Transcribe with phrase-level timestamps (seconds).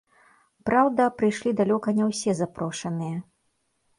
[0.69, 3.17] Праўда, прыйшлі далёка не ўсе запрошаныя.